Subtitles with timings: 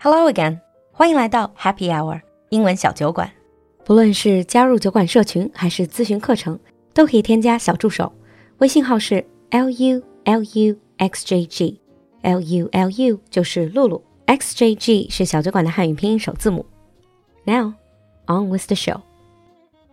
[0.00, 0.60] Hello again，
[0.92, 3.30] 欢迎来到 Happy Hour 英文小酒馆。
[3.84, 6.58] 不论是加入酒馆社群还是咨询课程，
[6.92, 8.12] 都可以添加小助手，
[8.58, 16.66] 微信号是 l u l u x j g，l u l u 就是露露，x j g 是小酒馆的汉语拼音首字母。
[17.44, 17.74] Now
[18.26, 19.02] on with the show.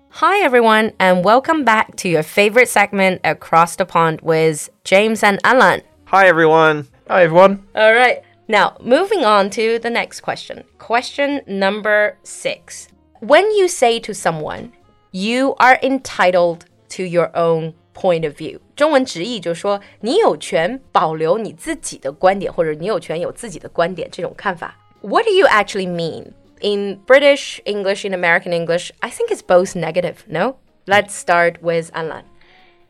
[0.10, 5.40] Hi everyone, and welcome back to your favorite segment across the pond with James and
[5.44, 5.82] Alan.
[6.06, 6.86] Hi, everyone.
[7.08, 7.60] Hi, everyone.
[7.74, 8.22] All right.
[8.48, 10.64] Now, moving on to the next question.
[10.78, 12.88] Question number six.
[13.22, 14.72] When you say to someone,
[15.12, 24.76] you are entitled to your own point of view，中文直译就是说你有权保留你自己的观点，或者你有权有自己的观点这种看法。
[25.02, 26.34] What do you actually mean?
[26.60, 30.56] In British English, in American English, I think it's both negative, no?
[30.86, 32.24] Let's start with Alan.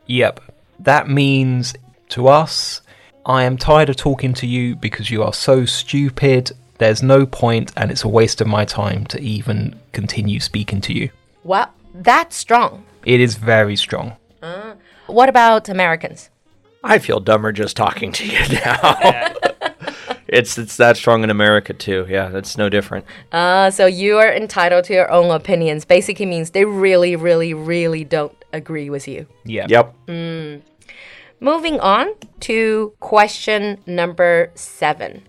[0.06, 0.40] Yep.
[0.82, 1.74] That means
[2.10, 2.80] to us,
[3.29, 6.51] I am tired of talking to you because you are so stupid.
[6.79, 10.93] There's no point, and it's a waste of my time to even continue speaking to
[10.93, 11.11] you.
[11.43, 12.85] Well, that's strong.
[13.05, 14.13] It is very strong.
[15.05, 16.31] What about Americans?
[16.83, 18.97] I feel dumber just talking to you now.
[20.27, 22.07] it's it's that strong in America too.
[22.09, 23.05] Yeah, that's no different.
[23.31, 25.85] Uh, so you are entitled to your own opinions.
[25.85, 29.27] Basically means they really, really, really don't agree with you.
[29.45, 29.67] Yeah.
[29.69, 29.93] Yep.
[31.40, 35.22] Moving on to question number seven.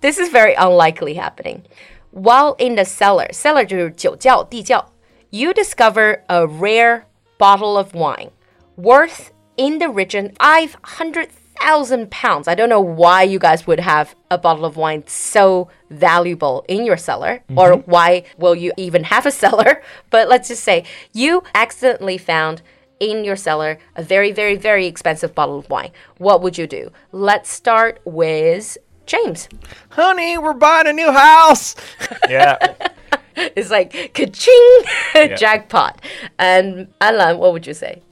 [0.00, 1.64] This is very unlikely happening.
[2.10, 4.84] While in the cellar, cellar 就是酒窖,地窖,
[5.30, 7.04] you discover a rare
[7.38, 8.30] bottle of wine
[8.76, 12.48] worth in the region 500,000 pounds.
[12.48, 16.86] I don't know why you guys would have a bottle of wine so valuable in
[16.86, 19.82] your cellar, or why will you even have a cellar.
[20.10, 22.62] But let's just say you accidentally found
[22.99, 25.91] in your cellar a very, very, very expensive bottle of wine.
[26.17, 26.91] What would you do?
[27.11, 29.49] Let's start with James.
[29.89, 31.75] Honey, we're buying a new house.
[32.29, 32.57] Yeah.
[33.35, 34.81] It's like ka-ching,
[35.37, 35.99] jackpot.
[36.37, 38.03] And Alan, what would you say?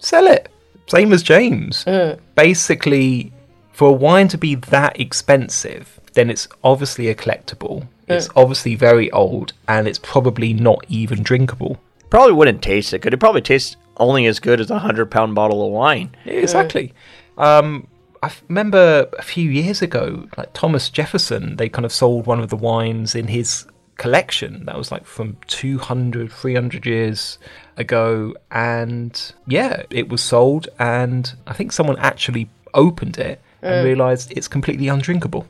[0.00, 0.48] Sell it.
[0.88, 1.84] Same as James.
[1.84, 2.18] Mm.
[2.34, 3.32] Basically,
[3.72, 7.82] for a wine to be that expensive, then it's obviously a collectible.
[8.08, 8.16] Mm.
[8.16, 11.78] It's obviously very old, and it's probably not even drinkable.
[12.10, 13.02] Probably wouldn't taste it.
[13.02, 16.14] Could it probably taste only as good as a hundred pound bottle of wine?
[16.24, 16.92] Exactly.
[17.38, 17.86] Um,
[18.22, 22.40] I f- remember a few years ago, like Thomas Jefferson, they kind of sold one
[22.40, 23.66] of the wines in his
[23.98, 27.38] collection that was like from 200, 300 years
[27.76, 28.34] ago.
[28.50, 30.68] And yeah, it was sold.
[30.78, 35.46] And I think someone actually opened it and realized it's completely undrinkable.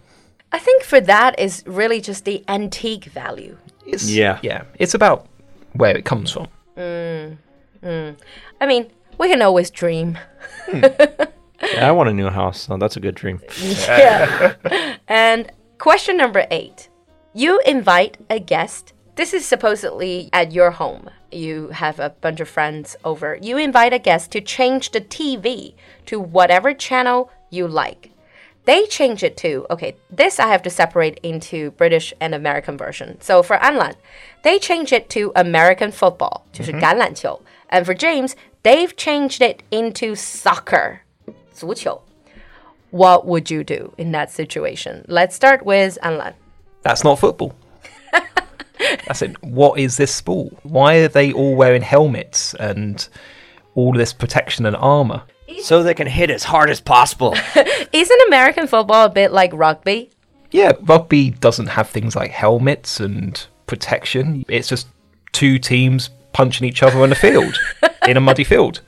[0.53, 3.59] I think for that is really just the antique value.
[3.85, 4.39] It's, Yeah.
[4.43, 4.63] Yeah.
[4.79, 5.27] It's about
[5.75, 6.49] where it comes from.
[7.86, 10.18] I mean, we can always dream.
[10.72, 13.40] Yeah, I want a new house, so that's a good dream.
[13.60, 14.56] Yeah.
[15.08, 16.90] and question number eight.
[17.34, 18.94] You invite a guest.
[19.16, 21.10] This is supposedly at your home.
[21.32, 23.38] You have a bunch of friends over.
[23.42, 25.76] You invite a guest to change the TV
[26.08, 28.12] to whatever channel you like.
[28.66, 33.20] They change it to, okay, this I have to separate into British and American version.
[33.22, 33.96] So for Anlan,
[34.44, 37.40] they change it to American football, 就是橄榄球.
[37.71, 41.01] And for James, they've changed it into soccer,
[41.55, 42.01] 足球.
[42.91, 45.05] What would you do in that situation?
[45.09, 46.35] Let's start with Anlan.
[46.83, 47.55] That's not football.
[49.07, 49.43] That's it.
[49.43, 50.55] What is this sport?
[50.63, 53.07] Why are they all wearing helmets and
[53.75, 55.23] all this protection and armor?
[55.63, 57.35] So they can hit as hard as possible.
[57.93, 60.11] Isn't American football a bit like rugby?
[60.51, 64.45] Yeah, rugby doesn't have things like helmets and protection.
[64.49, 64.89] It's just
[65.33, 67.59] two teams punching each other on the field
[68.07, 68.83] in a muddy field.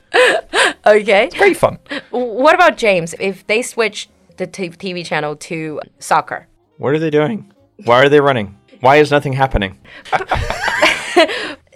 [0.85, 1.29] Okay.
[1.35, 1.79] Very fun.
[2.11, 3.15] What about James?
[3.19, 7.51] If they switch the t- TV channel to soccer, what are they doing?
[7.85, 8.55] Why are they running?
[8.81, 9.79] Why is nothing happening?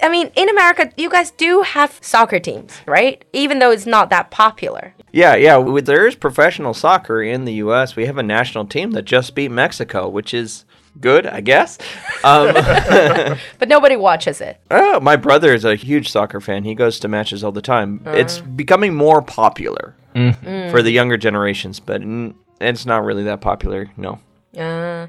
[0.02, 3.24] I mean, in America, you guys do have soccer teams, right?
[3.34, 4.94] Even though it's not that popular.
[5.12, 5.54] Yeah, yeah.
[5.56, 7.96] w- There is professional soccer in the U.S.
[7.96, 10.66] We have a national team that just beat Mexico, which is
[11.00, 11.78] good, I guess.
[12.26, 12.54] Um,
[13.60, 14.58] But nobody watches it.
[14.72, 16.64] oh, my brother is a huge soccer fan.
[16.64, 18.02] He goes to matches all the time.
[18.06, 22.02] It's becoming more popular for the younger generations, but
[22.62, 23.90] it's not really that popular.
[23.98, 24.20] No.
[24.58, 25.08] Uh,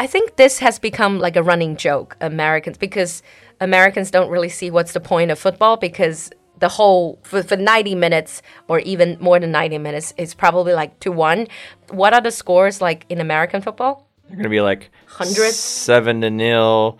[0.00, 3.22] I think this has become like a running joke, Americans, because
[3.60, 7.94] Americans don't really see what's the point of football because the whole, for, for 90
[7.96, 11.48] minutes or even more than 90 minutes, is probably like 2 1.
[11.90, 14.05] What are the scores like in American football?
[14.28, 15.52] They're gonna be like Hundred?
[15.52, 16.98] seven to nil,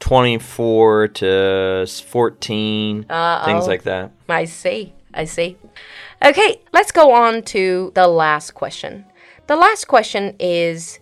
[0.00, 4.12] twenty four to s- 14 things like that.
[4.28, 4.92] I see.
[5.14, 5.56] I see.
[6.24, 9.04] Okay, let's go on to the last question.
[9.46, 10.98] The last question is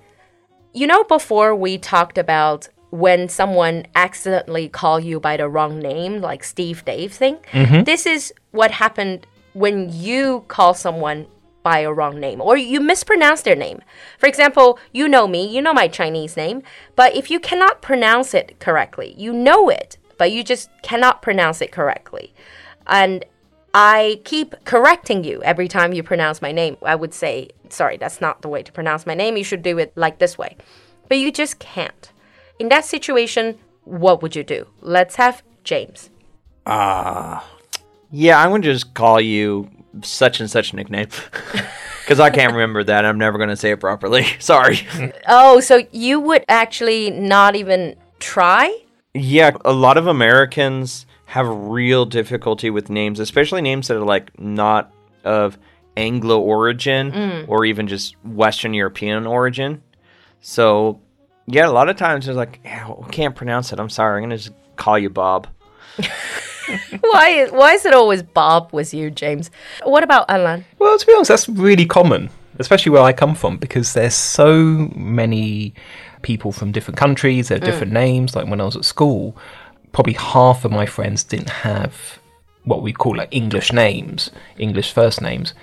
[0.73, 6.21] You know, before we talked about when someone accidentally call you by the wrong name,
[6.21, 7.37] like Steve Dave thing.
[7.53, 7.85] Mm-hmm.
[7.85, 11.27] This is what happened when you call someone
[11.67, 13.81] by a wrong name or you mispronounce their name.
[14.19, 16.63] For example, you know me, you know my Chinese name,
[16.95, 21.61] but if you cannot pronounce it correctly, you know it, but you just cannot pronounce
[21.61, 22.33] it correctly.
[22.87, 23.25] And
[23.75, 26.77] I keep correcting you every time you pronounce my name.
[26.83, 29.37] I would say, sorry, that's not the way to pronounce my name.
[29.37, 30.57] You should do it like this way.
[31.09, 32.13] But you just can't.
[32.61, 34.69] In that situation, what would you do?
[34.83, 36.11] Let's have James.
[36.65, 37.45] Ah.
[38.13, 39.69] Yeah, I'm gonna just call you
[40.03, 41.09] such and such nickname
[42.03, 43.05] because I can't remember that.
[43.05, 44.25] I'm never gonna say it properly.
[44.39, 44.87] Sorry.
[45.29, 48.83] Oh, so you would actually not even try?
[49.17, 54.39] yeah, a lot of Americans have real difficulty with names, especially names that are like
[54.39, 54.93] not
[55.25, 55.59] of
[55.97, 57.49] Anglo origin mm.
[57.49, 59.83] or even just Western European origin.
[60.41, 61.01] So,
[61.47, 63.81] yeah, a lot of times it's like, yeah, I can't pronounce it.
[63.81, 64.19] I'm sorry.
[64.19, 65.49] I'm gonna just call you Bob.
[67.01, 69.51] why is why is it always Bob with you, James?
[69.85, 70.65] What about Alan?
[70.79, 74.91] Well, to be honest, that's really common, especially where I come from, because there's so
[74.95, 75.75] many
[76.23, 77.65] people from different countries, there are mm.
[77.65, 78.35] different names.
[78.35, 79.37] Like when I was at school,
[79.93, 82.19] probably half of my friends didn't have
[82.65, 85.55] what we call like English names, English first names.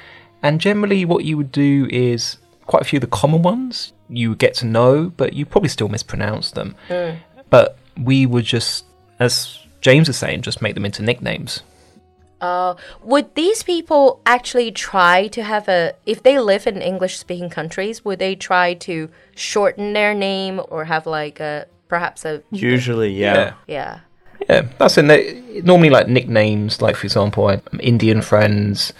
[0.42, 4.30] And generally, what you would do is quite a few of the common ones you
[4.30, 6.76] would get to know, but you probably still mispronounce them.
[6.90, 7.18] Mm.
[7.50, 8.86] But we would just,
[9.20, 11.62] as James was saying, just make them into nicknames.
[12.40, 17.50] Uh, would these people actually try to have a if they live in English speaking
[17.50, 23.12] countries, would they try to shorten their name or have like a perhaps a Usually,
[23.12, 23.54] yeah.
[23.68, 24.00] yeah.
[24.50, 25.24] Yeah, that's in there.
[25.64, 28.92] Normally, like nicknames, like for example, I had Indian friends.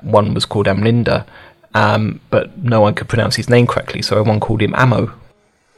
[0.00, 1.26] One was called Amlinda,
[1.74, 5.12] um, but no one could pronounce his name correctly, so everyone called him Ammo.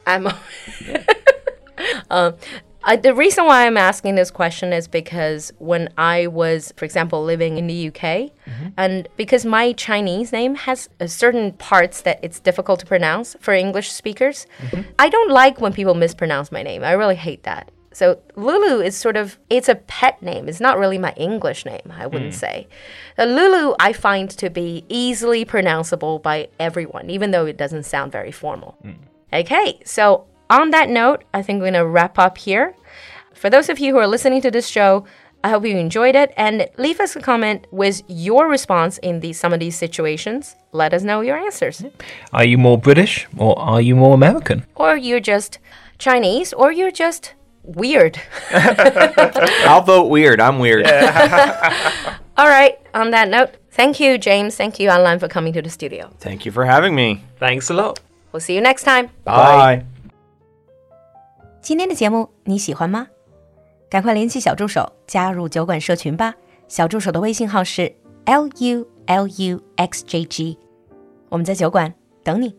[0.05, 0.27] I'm.
[2.09, 2.33] um,
[2.85, 7.23] I, the reason why I'm asking this question is because when I was, for example,
[7.23, 8.67] living in the UK, mm-hmm.
[8.77, 13.55] and because my Chinese name has uh, certain parts that it's difficult to pronounce for
[13.55, 14.81] English speakers, mm-hmm.
[14.99, 16.83] I don't like when people mispronounce my name.
[16.83, 17.71] I really hate that.
[17.91, 20.47] So Lulu is sort of it's a pet name.
[20.47, 22.37] It's not really my English name, I wouldn't mm.
[22.37, 22.67] say.
[23.17, 28.11] Uh, Lulu I find to be easily pronounceable by everyone, even though it doesn't sound
[28.11, 28.77] very formal.
[28.83, 28.97] Mm.
[29.31, 32.75] Okay, so on that note, I think we're gonna wrap up here.
[33.33, 35.05] For those of you who are listening to this show,
[35.43, 39.39] I hope you enjoyed it and leave us a comment with your response in these
[39.39, 40.55] some of these situations.
[40.71, 41.83] Let us know your answers.
[42.33, 44.65] Are you more British or are you more American?
[44.73, 45.59] Or you're just
[45.99, 48.19] Chinese or you're just weird.
[48.51, 50.39] I'll vote weird.
[50.41, 50.87] I'm weird.
[52.37, 54.55] All right, on that note, thank you, James.
[54.55, 56.11] Thank you, Anlan, for coming to the studio.
[56.19, 57.23] Thank you for having me.
[57.37, 57.99] Thanks a lot.
[58.31, 59.09] We'll see you next time.
[59.23, 59.85] Bye.
[61.65, 63.07] 今天的节目你喜欢吗？
[63.89, 66.35] 赶快联系小助手加入酒馆社群吧。
[66.67, 67.91] 小助手的微信号是
[68.25, 70.59] l u l u x j g，
[71.27, 71.91] 我们在酒馆
[72.23, 72.55] 等你。